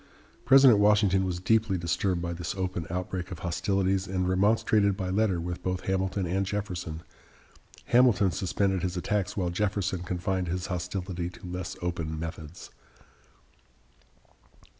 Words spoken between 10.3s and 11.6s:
his hostility to